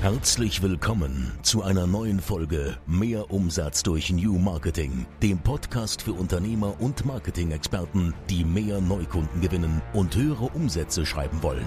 [0.00, 6.80] Herzlich willkommen zu einer neuen Folge Mehr Umsatz durch New Marketing, dem Podcast für Unternehmer
[6.80, 11.66] und Marketing-Experten, die mehr Neukunden gewinnen und höhere Umsätze schreiben wollen.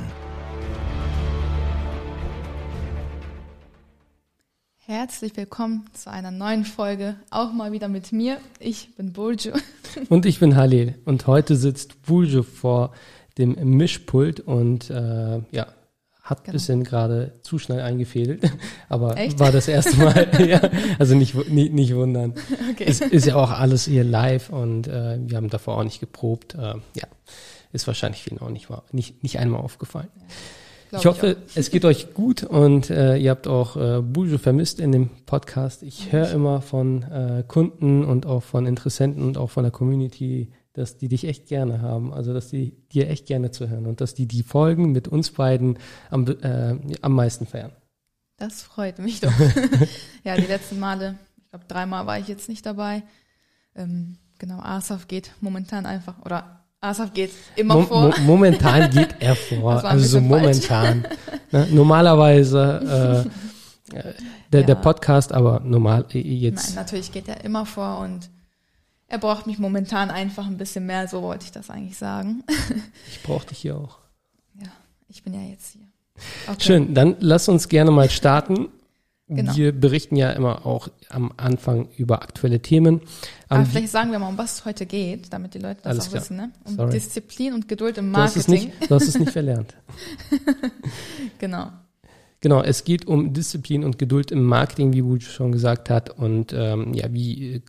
[4.77, 8.37] Herzlich willkommen zu einer neuen Folge, auch mal wieder mit mir.
[8.59, 9.55] Ich bin Buljo.
[10.09, 10.97] Und ich bin Halil.
[11.03, 12.93] Und heute sitzt Buljo vor
[13.37, 15.67] dem Mischpult und äh, ja,
[16.21, 16.53] hat genau.
[16.53, 18.43] bisschen gerade zu schnell eingefädelt,
[18.89, 19.39] aber Echt?
[19.39, 20.27] war das erste Mal.
[20.47, 20.61] ja,
[20.99, 22.33] also nicht, nicht, nicht wundern.
[22.71, 22.85] Okay.
[22.87, 26.55] Es ist ja auch alles hier live und äh, wir haben davor auch nicht geprobt.
[26.55, 27.07] Äh, ja,
[27.73, 30.09] ist wahrscheinlich vielen auch nicht, nicht, nicht einmal aufgefallen.
[30.91, 30.99] Ja.
[30.99, 34.79] Ich hoffe, ich es geht euch gut und äh, ihr habt auch äh, Bujo vermisst
[34.81, 35.83] in dem Podcast.
[35.83, 40.49] Ich höre immer von äh, Kunden und auch von Interessenten und auch von der Community,
[40.73, 44.13] dass die dich echt gerne haben, also dass die dir echt gerne zuhören und dass
[44.13, 45.77] die die Folgen mit uns beiden
[46.09, 47.71] am, äh, am meisten feiern.
[48.37, 49.33] Das freut mich doch.
[50.23, 53.03] ja, die letzten Male, ich glaube dreimal war ich jetzt nicht dabei.
[53.75, 58.07] Ähm, genau, Asaf geht momentan einfach, oder Asaf geht immer Mo vor.
[58.07, 61.05] Mo momentan geht er vor, also so momentan.
[61.51, 61.67] Ne?
[61.71, 63.27] Normalerweise
[63.93, 64.13] äh, äh,
[64.51, 64.67] der, ja.
[64.67, 66.67] der Podcast, aber normal äh, jetzt.
[66.67, 68.29] Nein, natürlich geht er immer vor und
[69.11, 72.43] er braucht mich momentan einfach ein bisschen mehr, so wollte ich das eigentlich sagen.
[73.11, 73.99] ich brauche dich hier auch.
[74.57, 74.69] Ja,
[75.09, 75.81] ich bin ja jetzt hier.
[76.47, 76.63] Okay.
[76.63, 78.69] Schön, dann lass uns gerne mal starten.
[79.27, 79.55] Genau.
[79.55, 83.01] Wir berichten ja immer auch am Anfang über aktuelle Themen.
[83.49, 86.09] Aber vielleicht sagen wir mal, um was es heute geht, damit die Leute das auch
[86.09, 86.21] klar.
[86.21, 86.37] wissen.
[86.37, 86.51] Ne?
[86.63, 86.91] Um Sorry.
[86.91, 88.33] Disziplin und Geduld im Marketing.
[88.33, 89.75] Du hast es nicht, du hast es nicht verlernt.
[91.39, 91.67] genau.
[92.41, 96.09] Genau, es geht um Disziplin und Geduld im Marketing, wie Wuj schon gesagt hat.
[96.09, 97.61] Und ähm, ja, wie äh,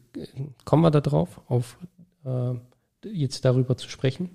[0.64, 1.78] kommen wir da drauf, auf
[2.24, 2.54] äh,
[3.08, 4.30] jetzt darüber zu sprechen?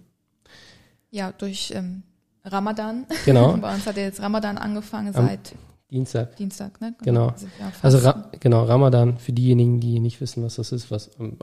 [1.10, 2.04] Ja, durch ähm,
[2.44, 3.06] Ramadan.
[3.26, 3.56] Genau.
[3.62, 5.56] Bei uns hat ja jetzt Ramadan angefangen seit
[5.90, 6.36] Dienstag.
[6.36, 6.96] Dienstag, ne?
[7.04, 7.28] Genau.
[7.28, 7.72] genau.
[7.82, 11.38] Also Ra genau, Ramadan, für diejenigen, die nicht wissen, was das ist, was, ähm,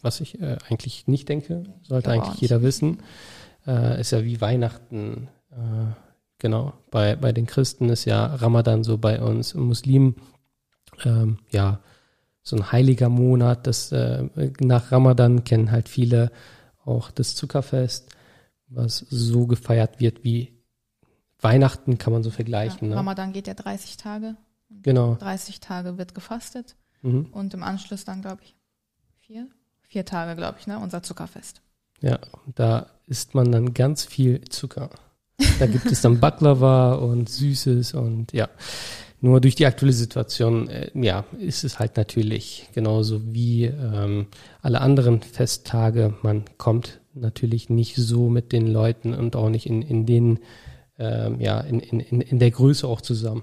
[0.00, 3.02] was ich äh, eigentlich nicht denke, sollte eigentlich jeder wissen.
[3.66, 5.28] Äh, ist ja wie Weihnachten.
[5.50, 5.92] Äh,
[6.38, 10.16] Genau, bei, bei den Christen ist ja Ramadan so bei uns Muslimen,
[11.04, 11.80] ähm, ja,
[12.46, 13.66] so ein heiliger Monat.
[13.66, 14.28] Das, äh,
[14.60, 16.30] nach Ramadan kennen halt viele
[16.84, 18.08] auch das Zuckerfest,
[18.68, 20.52] was so gefeiert wird wie
[21.40, 22.88] Weihnachten, kann man so vergleichen.
[22.88, 22.96] Ja, ne?
[22.96, 24.36] Ramadan geht ja 30 Tage.
[24.70, 25.16] Genau.
[25.16, 27.26] 30 Tage wird gefastet mhm.
[27.32, 28.54] und im Anschluss dann, glaube ich,
[29.20, 29.48] vier,
[29.82, 31.62] vier Tage, glaube ich, ne, unser Zuckerfest.
[32.00, 32.20] Ja,
[32.54, 34.90] da isst man dann ganz viel Zucker.
[35.58, 38.48] Da gibt es dann Baklava und Süßes und ja.
[39.20, 44.26] Nur durch die aktuelle Situation, äh, ja, ist es halt natürlich genauso wie ähm,
[44.62, 46.14] alle anderen Festtage.
[46.22, 50.40] Man kommt natürlich nicht so mit den Leuten und auch nicht in, in den,
[50.98, 53.42] ähm, ja, in, in, in der Größe auch zusammen.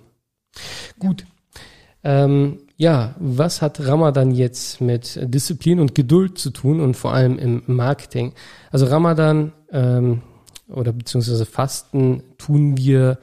[0.99, 1.25] Gut.
[2.03, 7.39] Ähm, ja, was hat Ramadan jetzt mit Disziplin und Geduld zu tun und vor allem
[7.39, 8.33] im Marketing?
[8.71, 10.21] Also Ramadan, ähm,
[10.67, 13.19] oder beziehungsweise Fasten tun wir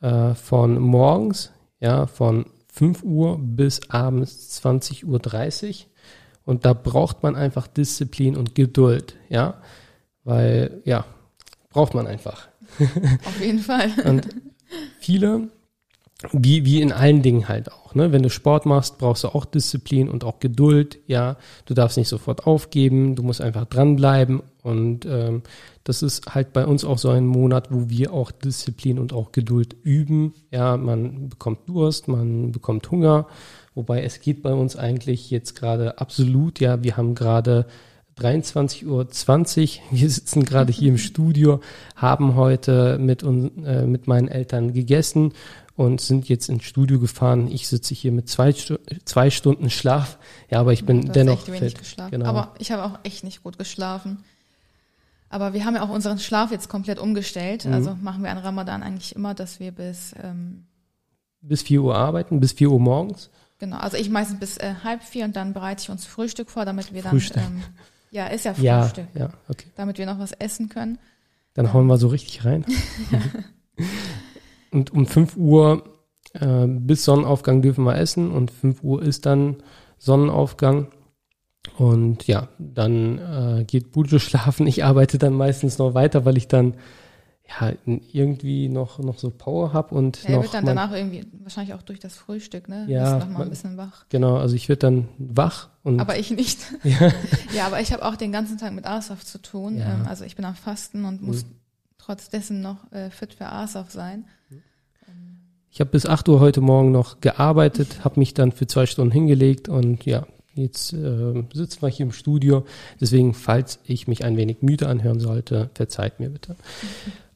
[0.00, 5.04] äh, von morgens, ja, von 5 Uhr bis abends 20.30
[5.68, 5.74] Uhr.
[6.44, 9.60] Und da braucht man einfach Disziplin und Geduld, ja,
[10.24, 11.04] weil, ja,
[11.70, 12.48] braucht man einfach.
[13.24, 13.90] Auf jeden Fall.
[14.04, 14.28] und
[14.98, 15.48] viele,
[16.32, 18.12] wie, wie in allen Dingen halt auch, ne?
[18.12, 21.36] Wenn du Sport machst, brauchst du auch Disziplin und auch Geduld, ja.
[21.66, 25.42] Du darfst nicht sofort aufgeben, du musst einfach dranbleiben und ähm,
[25.84, 29.32] das ist halt bei uns auch so ein Monat, wo wir auch Disziplin und auch
[29.32, 30.34] Geduld üben.
[30.50, 33.26] Ja, man bekommt Durst, man bekommt Hunger,
[33.74, 37.66] wobei es geht bei uns eigentlich jetzt gerade absolut, ja, wir haben gerade
[38.18, 39.06] 23.20 Uhr.
[39.90, 41.60] Wir sitzen gerade hier im Studio,
[41.96, 45.32] haben heute mit, uns, äh, mit meinen Eltern gegessen
[45.76, 47.48] und sind jetzt ins Studio gefahren.
[47.50, 50.18] Ich sitze hier mit zwei, zwei Stunden Schlaf.
[50.50, 51.74] Ja, aber ich bin dennoch fit.
[52.10, 52.26] Genau.
[52.26, 54.22] Aber ich habe auch echt nicht gut geschlafen.
[55.30, 57.64] Aber wir haben ja auch unseren Schlaf jetzt komplett umgestellt.
[57.64, 57.72] Mhm.
[57.72, 60.66] Also machen wir an Ramadan eigentlich immer, dass wir bis ähm,
[61.40, 63.30] bis 4 Uhr arbeiten, bis 4 Uhr morgens.
[63.58, 66.64] Genau, also ich meistens bis äh, halb vier und dann bereite ich uns Frühstück vor,
[66.64, 67.42] damit wir dann Frühstück.
[67.42, 67.62] Ähm,
[68.10, 69.06] ja, ist ja Frühstück.
[69.14, 69.66] Ja, ja, okay.
[69.76, 70.98] Damit wir noch was essen können.
[71.54, 72.64] Dann hauen wir so richtig rein.
[74.70, 75.84] und um 5 Uhr
[76.32, 79.56] äh, bis Sonnenaufgang dürfen wir essen und 5 Uhr ist dann
[79.98, 80.88] Sonnenaufgang.
[81.76, 84.66] Und ja, dann äh, geht Bujo schlafen.
[84.66, 86.74] Ich arbeite dann meistens noch weiter, weil ich dann
[87.60, 90.42] ja irgendwie noch, noch so Power habe und ja, noch.
[90.42, 92.86] wird dann danach irgendwie wahrscheinlich auch durch das Frühstück, ne?
[92.88, 93.16] Ja.
[93.16, 94.04] Bist noch mal ein bisschen wach.
[94.08, 96.00] Genau, also ich werde dann wach und.
[96.00, 96.58] Aber ich nicht.
[96.84, 97.12] Ja,
[97.54, 99.78] ja aber ich habe auch den ganzen Tag mit Asaf zu tun.
[99.78, 99.94] Ja.
[99.94, 101.56] Ähm, also ich bin am Fasten und muss mhm.
[101.98, 104.24] trotz dessen noch äh, fit für Asaf sein.
[105.72, 109.12] Ich habe bis 8 Uhr heute Morgen noch gearbeitet, habe mich dann für zwei Stunden
[109.12, 112.64] hingelegt und ja, jetzt äh, sitzen wir hier im Studio.
[113.00, 116.56] Deswegen, falls ich mich ein wenig müde anhören sollte, verzeiht mir bitte.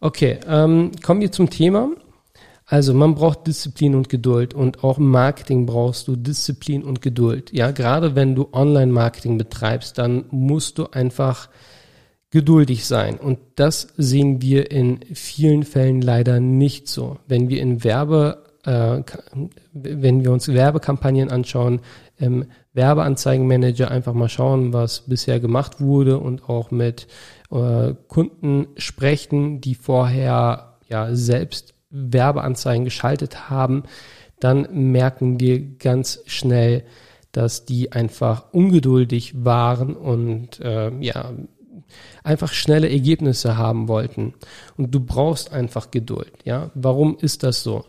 [0.01, 1.91] Okay, ähm, kommen wir zum Thema.
[2.67, 7.53] Also man braucht Disziplin und Geduld und auch im Marketing brauchst du Disziplin und Geduld.
[7.53, 11.51] Ja, gerade wenn du Online-Marketing betreibst, dann musst du einfach
[12.31, 13.19] geduldig sein.
[13.19, 17.19] Und das sehen wir in vielen Fällen leider nicht so.
[17.29, 19.03] Wenn wir in Werbe, äh,
[19.73, 21.81] wenn wir uns Werbekampagnen anschauen,
[22.17, 27.07] im Werbeanzeigenmanager einfach mal schauen, was bisher gemacht wurde und auch mit
[27.51, 33.85] äh, Kunden sprechen, die vorher ja selbst Werbeanzeigen geschaltet haben,
[34.41, 36.85] dann merken wir ganz schnell,
[37.33, 41.33] dass die einfach ungeduldig waren und äh, ja
[42.23, 44.35] einfach schnelle Ergebnisse haben wollten.
[44.77, 46.33] Und du brauchst einfach Geduld.
[46.45, 47.85] Ja, warum ist das so?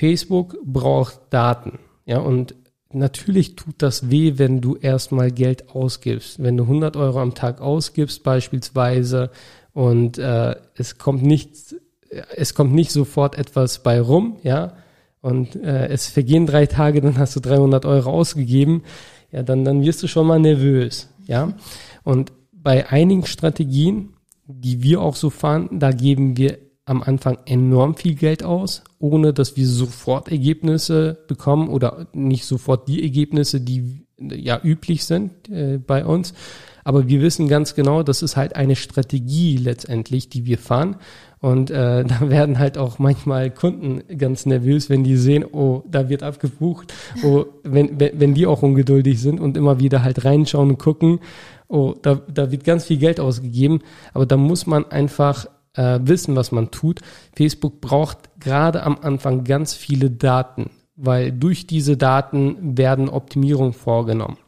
[0.00, 1.78] Facebook braucht Daten.
[2.06, 2.54] Ja, und
[2.92, 6.42] natürlich tut das weh, wenn du erstmal Geld ausgibst.
[6.42, 9.30] Wenn du 100 Euro am Tag ausgibst beispielsweise
[9.72, 11.76] und äh, es kommt nichts
[12.10, 14.74] es kommt nicht sofort etwas bei rum, ja,
[15.20, 18.82] und äh, es vergehen drei Tage, dann hast du 300 Euro ausgegeben,
[19.30, 21.54] ja, dann, dann wirst du schon mal nervös, ja.
[22.02, 24.14] Und bei einigen Strategien,
[24.46, 26.58] die wir auch so fahren, da geben wir
[26.90, 32.88] am Anfang enorm viel Geld aus, ohne dass wir sofort Ergebnisse bekommen oder nicht sofort
[32.88, 36.34] die Ergebnisse, die ja üblich sind äh, bei uns.
[36.82, 40.96] Aber wir wissen ganz genau, das ist halt eine Strategie letztendlich, die wir fahren.
[41.38, 46.08] Und äh, da werden halt auch manchmal Kunden ganz nervös, wenn die sehen, oh, da
[46.08, 50.70] wird abgebucht, oh, wenn, wenn, wenn die auch ungeduldig sind und immer wieder halt reinschauen
[50.70, 51.20] und gucken,
[51.68, 53.80] oh, da, da wird ganz viel Geld ausgegeben.
[54.12, 57.00] Aber da muss man einfach äh, wissen, was man tut.
[57.36, 64.38] Facebook braucht gerade am Anfang ganz viele Daten, weil durch diese Daten werden Optimierungen vorgenommen.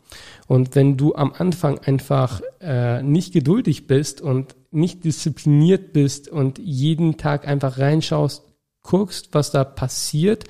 [0.47, 6.59] Und wenn du am Anfang einfach äh, nicht geduldig bist und nicht diszipliniert bist und
[6.59, 8.43] jeden Tag einfach reinschaust,
[8.83, 10.45] guckst, was da passiert,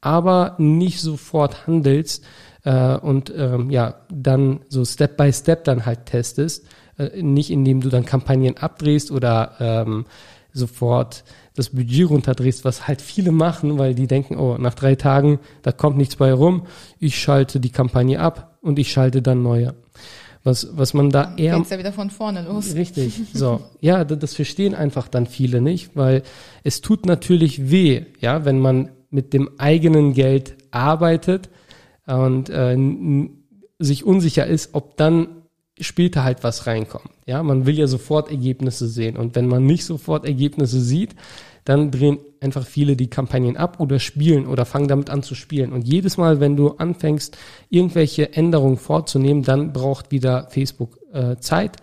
[0.00, 2.24] aber nicht sofort handelst
[2.64, 6.66] äh, und ähm, ja, dann so Step by Step dann halt testest,
[6.98, 10.06] äh, nicht indem du dann Kampagnen abdrehst oder ähm,
[10.52, 11.24] sofort
[11.54, 15.72] das Budget runterdrehst, was halt viele machen, weil die denken, oh, nach drei Tagen, da
[15.72, 16.66] kommt nichts bei rum,
[16.98, 19.74] ich schalte die Kampagne ab und ich schalte dann neue.
[20.44, 21.56] Was, was man da eher.
[21.56, 22.74] Geht's ja wieder von vorne los.
[22.74, 23.20] Richtig.
[23.34, 23.60] So.
[23.80, 26.22] Ja, das verstehen einfach dann viele nicht, weil
[26.62, 31.50] es tut natürlich weh, ja, wenn man mit dem eigenen Geld arbeitet
[32.06, 32.76] und äh,
[33.78, 35.28] sich unsicher ist, ob dann
[35.80, 37.10] später halt was reinkommt.
[37.26, 39.16] Ja, man will ja sofort Ergebnisse sehen.
[39.16, 41.14] Und wenn man nicht sofort Ergebnisse sieht,
[41.64, 45.72] dann drehen einfach viele die Kampagnen ab oder spielen oder fangen damit an zu spielen.
[45.72, 47.36] Und jedes Mal, wenn du anfängst,
[47.68, 51.76] irgendwelche Änderungen vorzunehmen, dann braucht wieder Facebook äh, Zeit,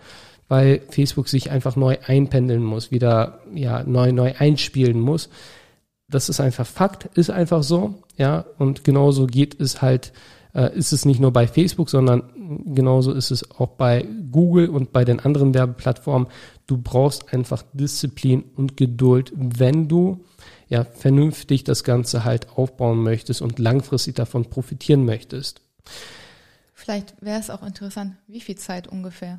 [0.48, 5.28] weil Facebook sich einfach neu einpendeln muss, wieder ja neu neu einspielen muss.
[6.08, 8.44] Das ist einfach Fakt, ist einfach so, ja.
[8.58, 10.12] Und genauso geht es halt
[10.74, 12.22] ist es nicht nur bei Facebook, sondern
[12.64, 16.28] genauso ist es auch bei Google und bei den anderen Werbeplattformen.
[16.66, 20.24] Du brauchst einfach Disziplin und Geduld, wenn du
[20.68, 25.60] ja vernünftig das Ganze halt aufbauen möchtest und langfristig davon profitieren möchtest.
[26.72, 29.38] Vielleicht wäre es auch interessant, wie viel Zeit ungefähr?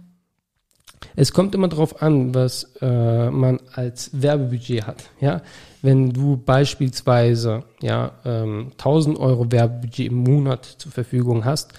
[1.16, 5.04] Es kommt immer darauf an, was äh, man als Werbebudget hat.
[5.20, 5.42] Ja,
[5.82, 11.74] wenn du beispielsweise ja ähm, 1000 Euro Werbebudget im Monat zur Verfügung hast,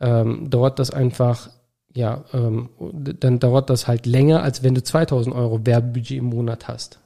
[0.00, 1.50] ähm, dauert das einfach
[1.96, 6.68] ja, ähm, dann dauert das halt länger, als wenn du 2000 Euro Werbebudget im Monat
[6.68, 7.00] hast.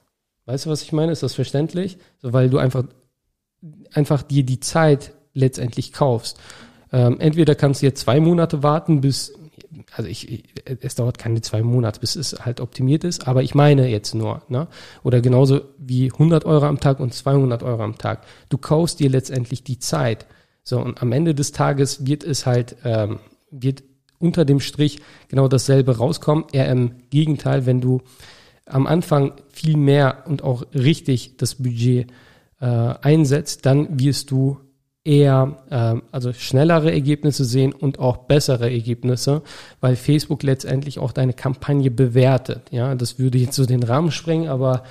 [0.47, 1.12] Weißt du, was ich meine?
[1.12, 1.97] Ist das verständlich?
[2.21, 2.83] So, weil du einfach,
[3.95, 6.40] einfach dir die Zeit letztendlich kaufst.
[6.92, 9.33] Ähm, entweder kannst du jetzt zwei Monate warten, bis
[9.93, 13.89] also ich, es dauert keine zwei Monate, bis es halt optimiert ist, aber ich meine
[13.89, 14.69] jetzt nur, ne?
[15.03, 18.25] Oder genauso wie 100 Euro am Tag und 200 Euro am Tag.
[18.49, 20.27] Du kaufst dir letztendlich die Zeit.
[20.62, 23.83] So, und am Ende des Tages wird es halt, ähm, wird
[24.19, 26.45] unter dem Strich genau dasselbe rauskommen.
[26.53, 28.03] Eher im Gegenteil, wenn du
[28.67, 32.11] am Anfang viel mehr und auch richtig das Budget
[32.61, 34.59] äh, einsetzt, dann wirst du
[35.11, 39.43] eher äh, also schnellere Ergebnisse sehen und auch bessere Ergebnisse,
[39.81, 42.62] weil Facebook letztendlich auch deine Kampagne bewertet.
[42.71, 44.85] Ja, das würde jetzt so den Rahmen sprengen, aber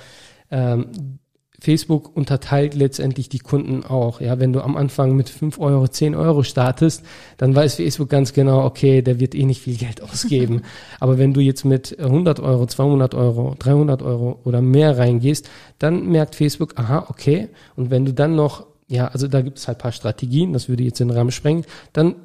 [0.50, 1.18] ähm,
[1.58, 4.20] Facebook unterteilt letztendlich die Kunden auch.
[4.20, 7.02] Ja, wenn du am Anfang mit fünf Euro, zehn Euro startest,
[7.38, 10.62] dann weiß Facebook ganz genau, okay, der wird eh nicht viel Geld ausgeben.
[11.00, 15.48] Aber wenn du jetzt mit 100 Euro, 200 Euro, 300 Euro oder mehr reingehst,
[15.78, 17.48] dann merkt Facebook, aha, okay.
[17.76, 20.82] Und wenn du dann noch ja, also da gibt es halt paar Strategien, das würde
[20.82, 21.64] jetzt den Rahmen sprengen.
[21.92, 22.16] Dann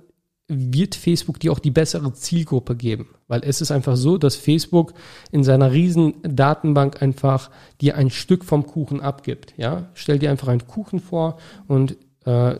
[0.48, 3.10] wird Facebook dir auch die bessere Zielgruppe geben.
[3.28, 4.94] Weil es ist einfach so, dass Facebook
[5.32, 9.54] in seiner riesen Datenbank einfach dir ein Stück vom Kuchen abgibt.
[9.58, 12.56] Ja, stell dir einfach einen Kuchen vor und äh,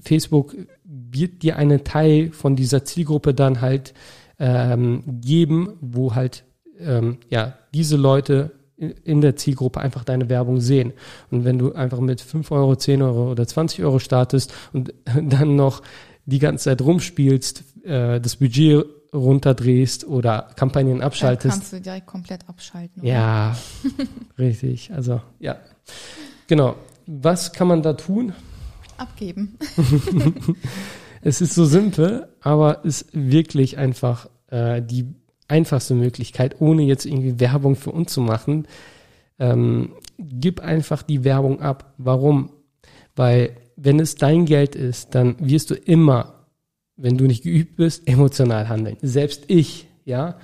[0.00, 3.94] Facebook wird dir einen Teil von dieser Zielgruppe dann halt
[4.38, 6.44] ähm, geben, wo halt
[6.78, 10.92] ähm, ja diese Leute in der Zielgruppe einfach deine Werbung sehen.
[11.30, 15.56] Und wenn du einfach mit 5 Euro, 10 Euro oder 20 Euro startest und dann
[15.56, 15.82] noch
[16.26, 21.44] die ganze Zeit rumspielst, äh, das Budget runterdrehst oder Kampagnen abschaltest.
[21.44, 23.02] Dann kannst du direkt komplett abschalten.
[23.02, 23.10] Oder?
[23.10, 23.56] Ja,
[24.38, 24.92] richtig.
[24.92, 25.56] Also ja,
[26.46, 26.76] genau.
[27.06, 28.34] Was kann man da tun?
[28.98, 29.56] Abgeben.
[31.22, 35.14] es ist so simpel, aber ist wirklich einfach äh, die
[35.48, 38.68] einfachste Möglichkeit, ohne jetzt irgendwie Werbung für uns zu machen.
[39.38, 41.94] Ähm, gib einfach die Werbung ab.
[41.98, 42.50] Warum?
[43.16, 46.46] Weil wenn es dein Geld ist, dann wirst du immer,
[46.96, 48.96] wenn du nicht geübt bist, emotional handeln.
[49.02, 50.38] Selbst ich, ja,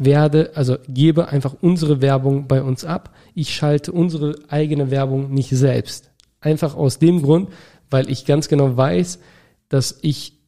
[0.00, 3.14] werde, also gebe einfach unsere Werbung bei uns ab.
[3.34, 6.10] Ich schalte unsere eigene Werbung nicht selbst.
[6.40, 7.50] Einfach aus dem Grund,
[7.90, 9.18] weil ich ganz genau weiß,
[9.68, 10.38] dass ich,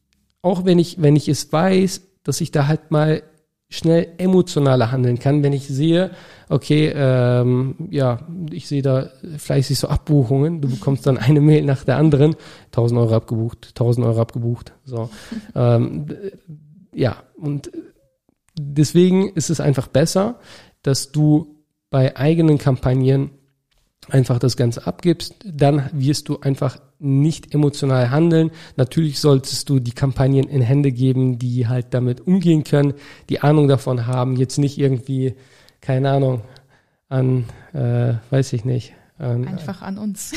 [0.41, 3.23] auch wenn ich, wenn ich es weiß, dass ich da halt mal
[3.71, 6.11] schnell emotionaler handeln kann, wenn ich sehe,
[6.49, 8.19] okay, ähm, ja,
[8.51, 12.35] ich sehe da fleißig so Abbuchungen, du bekommst dann eine Mail nach der anderen,
[12.67, 15.09] 1000 Euro abgebucht, 1000 Euro abgebucht, so.
[15.55, 16.05] ähm,
[16.93, 17.71] ja, und
[18.59, 20.39] deswegen ist es einfach besser,
[20.83, 21.55] dass du
[21.89, 23.31] bei eigenen Kampagnen
[24.09, 28.51] einfach das Ganze abgibst, dann wirst du einfach nicht emotional handeln.
[28.75, 32.93] Natürlich solltest du die Kampagnen in Hände geben, die halt damit umgehen können,
[33.29, 35.35] die Ahnung davon haben, jetzt nicht irgendwie,
[35.81, 36.41] keine Ahnung,
[37.09, 38.93] an, äh, weiß ich nicht.
[39.17, 40.33] An, Einfach an uns.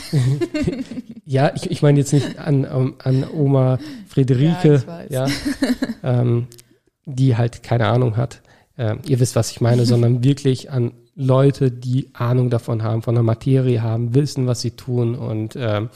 [1.25, 2.67] ja, ich, ich meine jetzt nicht an,
[2.99, 3.79] an Oma
[4.09, 5.33] Friederike, ja, ja
[6.03, 6.49] ähm,
[7.07, 8.43] die halt keine Ahnung hat.
[8.77, 13.15] Äh, ihr wisst, was ich meine, sondern wirklich an Leute, die Ahnung davon haben, von
[13.15, 15.89] der Materie haben, wissen, was sie tun und äh,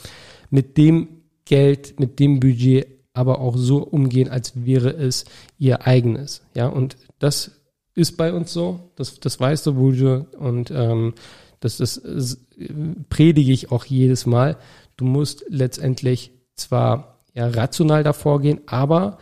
[0.49, 1.07] mit dem
[1.45, 5.25] Geld, mit dem Budget aber auch so umgehen, als wäre es
[5.57, 6.41] ihr eigenes.
[6.53, 7.51] Ja, und das
[7.95, 11.13] ist bei uns so, das, das weißt du, Bourdieu, und ähm,
[11.59, 12.37] das, das, das
[13.09, 14.57] predige ich auch jedes Mal.
[14.95, 19.17] Du musst letztendlich zwar ja, rational davor gehen, aber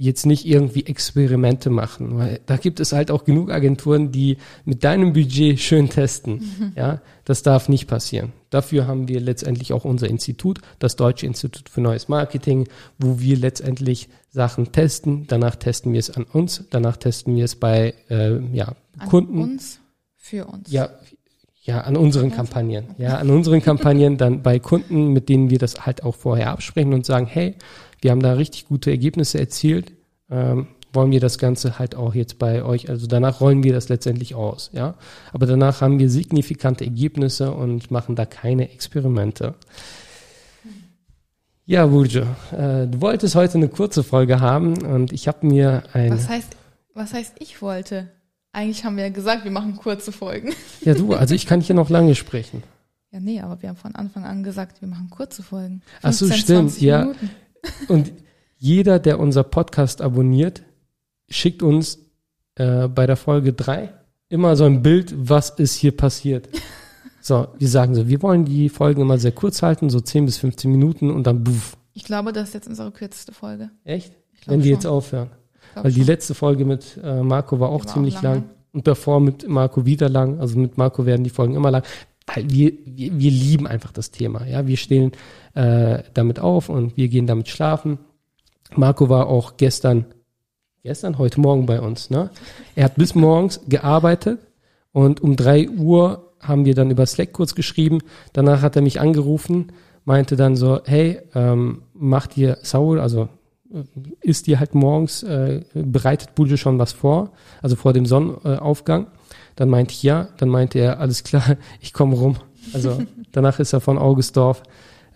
[0.00, 4.82] jetzt nicht irgendwie Experimente machen, weil da gibt es halt auch genug Agenturen, die mit
[4.82, 6.36] deinem Budget schön testen.
[6.36, 6.72] Mhm.
[6.74, 8.32] Ja, das darf nicht passieren.
[8.48, 12.66] Dafür haben wir letztendlich auch unser Institut, das Deutsche Institut für Neues Marketing,
[12.98, 15.26] wo wir letztendlich Sachen testen.
[15.26, 19.42] Danach testen wir es an uns, danach testen wir es bei äh, ja, an Kunden.
[19.42, 19.80] Uns,
[20.16, 20.72] für uns.
[20.72, 20.88] Ja,
[21.62, 22.94] ja, an unseren Kampagnen.
[22.98, 26.94] Ja, an unseren Kampagnen, dann bei Kunden, mit denen wir das halt auch vorher absprechen
[26.94, 27.54] und sagen, hey,
[28.00, 29.92] wir haben da richtig gute Ergebnisse erzielt.
[30.30, 33.88] Ähm, wollen wir das Ganze halt auch jetzt bei euch, also danach rollen wir das
[33.88, 34.94] letztendlich aus, ja.
[35.32, 39.54] Aber danach haben wir signifikante Ergebnisse und machen da keine Experimente.
[41.66, 46.10] Ja, Burjo, äh, du wolltest heute eine kurze Folge haben und ich habe mir ein.
[46.10, 46.56] Was heißt,
[46.94, 48.08] was heißt ich wollte?
[48.52, 50.52] Eigentlich haben wir ja gesagt, wir machen kurze Folgen.
[50.82, 52.62] Ja, du, also ich kann hier noch lange sprechen.
[53.10, 55.82] Ja, nee, aber wir haben von Anfang an gesagt, wir machen kurze Folgen.
[56.00, 57.12] 15, Ach so, stimmt, ja.
[57.88, 58.12] Und
[58.56, 60.62] jeder, der unser Podcast abonniert,
[61.28, 61.98] schickt uns
[62.54, 63.92] äh, bei der Folge drei
[64.30, 66.48] immer so ein Bild, was ist hier passiert.
[67.22, 70.38] So, wir sagen so, wir wollen die Folgen immer sehr kurz halten, so 10 bis
[70.38, 71.76] 15 Minuten und dann buff.
[71.92, 73.68] Ich glaube, das ist jetzt unsere kürzeste Folge.
[73.84, 74.14] Echt?
[74.46, 75.28] Wenn die jetzt aufhören.
[75.74, 78.44] Weil die letzte Folge mit äh, Marco war auch war ziemlich auch lang.
[78.72, 80.40] Und davor mit Marco wieder lang.
[80.40, 81.82] Also mit Marco werden die Folgen immer lang.
[82.26, 84.46] Weil wir, wir, wir lieben einfach das Thema.
[84.46, 85.12] Ja, wir stehen
[85.54, 87.98] äh, damit auf und wir gehen damit schlafen.
[88.76, 90.06] Marco war auch gestern,
[90.82, 92.10] gestern, heute Morgen bei uns.
[92.10, 92.30] Ne?
[92.76, 94.38] Er hat bis morgens gearbeitet
[94.92, 97.98] und um drei Uhr haben wir dann über Slack kurz geschrieben.
[98.32, 99.72] Danach hat er mich angerufen,
[100.04, 103.28] meinte dann so, hey, ähm, mach dir Saul, also
[104.20, 109.06] isst dir halt morgens, äh, bereitet Bulge schon was vor, also vor dem Sonnenaufgang.
[109.56, 112.36] Dann meinte ich ja, dann meinte er, alles klar, ich komme rum.
[112.72, 114.62] Also danach ist er von Augustdorf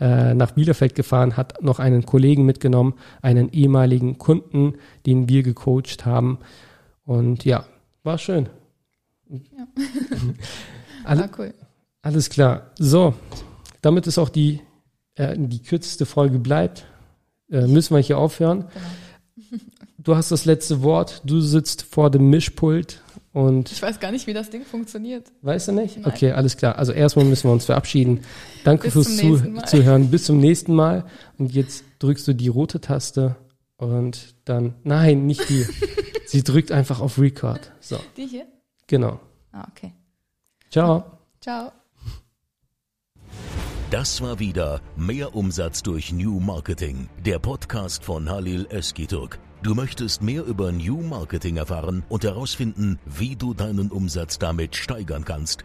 [0.01, 4.75] äh, nach Bielefeld gefahren, hat noch einen Kollegen mitgenommen, einen ehemaligen Kunden,
[5.07, 6.39] den wir gecoacht haben.
[7.05, 7.65] Und ja,
[8.03, 8.49] war schön.
[9.29, 9.67] Ja.
[11.05, 11.55] Alle, war cool.
[12.03, 12.71] Alles klar.
[12.79, 13.15] So,
[13.83, 14.61] damit es auch die,
[15.15, 16.87] äh, die kürzeste Folge bleibt,
[17.51, 18.65] äh, müssen wir hier aufhören.
[18.73, 19.63] Genau.
[19.99, 21.23] Du hast das letzte Wort.
[21.25, 23.01] Du sitzt vor dem Mischpult
[23.33, 25.33] Und Ich weiß gar nicht, wie das Ding funktioniert.
[25.43, 25.97] weißt du nicht?
[25.97, 26.07] Nein.
[26.13, 26.77] Okay, alles klar.
[26.79, 28.21] Also erstmal müssen wir uns verabschieden.
[28.65, 29.41] Danke fürs Zu.
[29.67, 30.11] Zuhören.
[30.11, 31.05] Bis zum nächsten Mal.
[31.39, 33.37] Und jetzt drückst du die rote Taste
[33.77, 35.67] und dann, nein, nicht die.
[36.27, 37.73] Sie drückt einfach auf Record.
[37.81, 38.47] So, Die hier?
[38.87, 39.21] genau.
[39.53, 39.93] Ah, okay.
[40.71, 41.05] Ciao.
[41.41, 41.73] Ciao.
[43.95, 49.39] Das war wieder Mehr Umsatz durch New Marketing, der Podcast von Halil Eskiturk.
[49.63, 55.25] Du möchtest mehr über New Marketing erfahren und herausfinden, wie du deinen Umsatz damit steigern
[55.25, 55.65] kannst?